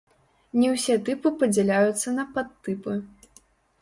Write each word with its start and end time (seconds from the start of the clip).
Не 0.61 0.69
ўсе 0.75 0.95
тыпы 1.09 1.31
падзяляюцца 1.43 2.17
на 2.19 2.27
падтыпы. 2.39 2.93